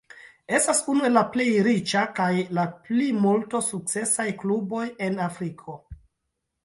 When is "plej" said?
1.35-1.45